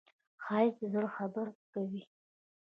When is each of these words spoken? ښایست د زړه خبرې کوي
ښایست 0.43 0.77
د 0.79 0.81
زړه 0.93 1.09
خبرې 1.17 1.53
کوي 1.71 2.03